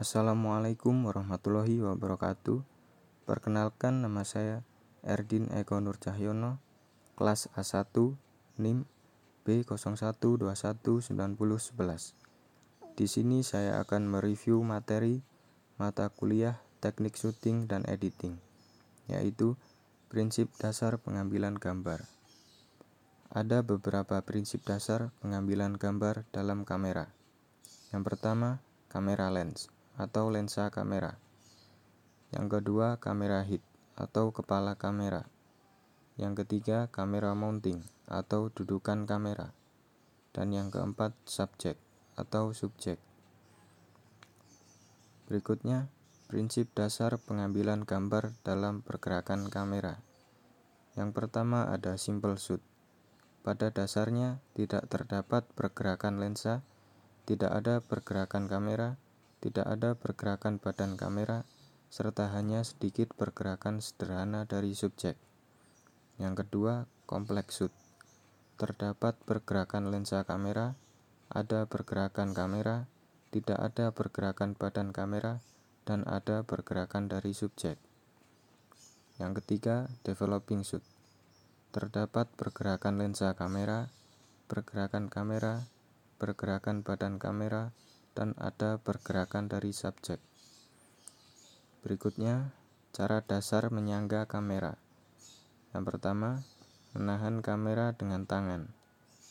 Assalamualaikum 0.00 1.12
warahmatullahi 1.12 1.76
wabarakatuh. 1.84 2.64
Perkenalkan 3.28 4.00
nama 4.00 4.24
saya 4.24 4.64
Erdin 5.04 5.52
Eko 5.52 5.76
Nur 5.76 6.00
Cahyono, 6.00 6.56
kelas 7.20 7.52
A1, 7.52 8.16
NIM 8.56 8.88
B01219011. 9.44 12.16
Di 12.96 13.06
sini 13.12 13.44
saya 13.44 13.76
akan 13.84 14.08
mereview 14.08 14.64
materi 14.64 15.20
mata 15.76 16.08
kuliah 16.08 16.64
Teknik 16.80 17.20
Syuting 17.20 17.68
dan 17.68 17.84
Editing, 17.84 18.40
yaitu 19.04 19.60
prinsip 20.08 20.48
dasar 20.56 20.96
pengambilan 20.96 21.60
gambar. 21.60 22.08
Ada 23.36 23.60
beberapa 23.60 24.16
prinsip 24.24 24.64
dasar 24.64 25.12
pengambilan 25.20 25.76
gambar 25.76 26.24
dalam 26.32 26.64
kamera. 26.64 27.12
Yang 27.92 28.02
pertama, 28.08 28.64
kamera 28.88 29.28
lens 29.28 29.68
atau 30.00 30.32
lensa 30.32 30.72
kamera. 30.72 31.20
Yang 32.32 32.56
kedua, 32.56 32.96
kamera 32.96 33.44
head 33.44 33.60
atau 34.00 34.32
kepala 34.32 34.80
kamera. 34.80 35.28
Yang 36.16 36.44
ketiga, 36.44 36.88
kamera 36.88 37.36
mounting 37.36 37.84
atau 38.08 38.48
dudukan 38.48 39.04
kamera. 39.04 39.52
Dan 40.32 40.56
yang 40.56 40.72
keempat, 40.72 41.12
subjek 41.28 41.76
atau 42.16 42.56
subjek. 42.56 42.96
Berikutnya, 45.28 45.92
prinsip 46.32 46.72
dasar 46.72 47.20
pengambilan 47.20 47.84
gambar 47.84 48.32
dalam 48.40 48.80
pergerakan 48.80 49.52
kamera. 49.52 50.00
Yang 50.96 51.10
pertama 51.12 51.68
ada 51.68 52.00
simple 52.00 52.40
shoot. 52.40 52.62
Pada 53.40 53.72
dasarnya 53.72 54.38
tidak 54.54 54.86
terdapat 54.92 55.48
pergerakan 55.56 56.20
lensa, 56.20 56.62
tidak 57.24 57.50
ada 57.50 57.80
pergerakan 57.80 58.50
kamera, 58.50 59.00
tidak 59.40 59.66
ada 59.66 59.96
pergerakan 59.96 60.60
badan 60.60 61.00
kamera, 61.00 61.48
serta 61.88 62.30
hanya 62.36 62.62
sedikit 62.62 63.10
pergerakan 63.16 63.82
sederhana 63.82 64.46
dari 64.46 64.76
subjek. 64.76 65.18
Yang 66.20 66.46
kedua, 66.46 66.84
kompleks 67.08 67.58
shoot. 67.58 67.74
Terdapat 68.60 69.16
pergerakan 69.24 69.88
lensa 69.88 70.22
kamera, 70.28 70.76
ada 71.32 71.64
pergerakan 71.64 72.36
kamera, 72.36 72.84
tidak 73.32 73.58
ada 73.58 73.90
pergerakan 73.90 74.52
badan 74.52 74.92
kamera, 74.92 75.40
dan 75.88 76.04
ada 76.04 76.44
pergerakan 76.44 77.08
dari 77.08 77.32
subjek. 77.32 77.80
Yang 79.16 79.42
ketiga, 79.42 79.88
developing 80.04 80.62
shoot. 80.62 80.84
Terdapat 81.72 82.28
pergerakan 82.36 83.00
lensa 83.00 83.32
kamera, 83.32 83.88
pergerakan 84.46 85.08
kamera, 85.08 85.64
pergerakan 86.20 86.84
badan 86.84 87.16
kamera, 87.16 87.72
dan 88.14 88.34
ada 88.38 88.78
pergerakan 88.82 89.46
dari 89.46 89.70
subjek. 89.70 90.18
Berikutnya, 91.80 92.52
cara 92.92 93.24
dasar 93.24 93.72
menyangga 93.72 94.28
kamera. 94.28 94.76
Yang 95.72 95.84
pertama, 95.94 96.44
menahan 96.92 97.40
kamera 97.40 97.96
dengan 97.96 98.26
tangan. 98.26 98.68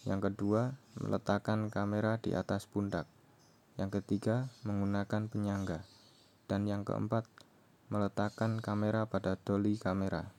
Yang 0.07 0.31
kedua, 0.31 0.73
meletakkan 0.97 1.67
kamera 1.67 2.17
di 2.17 2.33
atas 2.33 2.65
pundak. 2.65 3.05
Yang 3.77 4.01
ketiga, 4.01 4.49
menggunakan 4.65 5.29
penyangga. 5.29 5.85
Dan 6.49 6.65
yang 6.65 6.81
keempat, 6.87 7.27
meletakkan 7.93 8.63
kamera 8.63 9.05
pada 9.05 9.37
doli 9.37 9.77
kamera. 9.77 10.31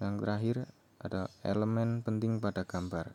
Yang 0.00 0.14
terakhir, 0.22 0.56
ada 1.02 1.28
elemen 1.44 2.00
penting 2.00 2.40
pada 2.40 2.64
gambar. 2.64 3.12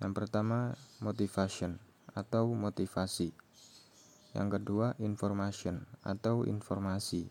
Yang 0.00 0.12
pertama, 0.16 0.74
motivation 1.04 1.91
atau 2.12 2.52
motivasi. 2.52 3.32
Yang 4.32 4.48
kedua, 4.60 4.96
information 5.00 5.84
atau 6.00 6.48
informasi. 6.48 7.28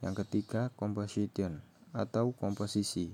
Yang 0.00 0.24
ketiga, 0.24 0.72
composition 0.76 1.60
atau 1.92 2.32
komposisi. 2.32 3.12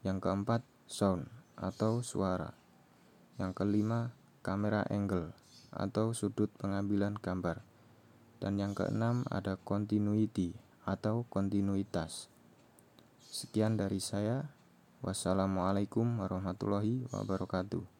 Yang 0.00 0.28
keempat, 0.28 0.62
sound 0.88 1.28
atau 1.56 2.00
suara. 2.00 2.56
Yang 3.36 3.52
kelima, 3.64 4.16
kamera 4.40 4.86
angle 4.88 5.36
atau 5.74 6.16
sudut 6.16 6.48
pengambilan 6.56 7.18
gambar. 7.20 7.60
Dan 8.40 8.60
yang 8.60 8.72
keenam 8.76 9.24
ada 9.28 9.56
continuity 9.60 10.56
atau 10.84 11.24
kontinuitas. 11.28 12.28
Sekian 13.20 13.76
dari 13.76 14.00
saya. 14.00 14.52
Wassalamualaikum 15.04 16.24
warahmatullahi 16.24 17.04
wabarakatuh. 17.12 17.95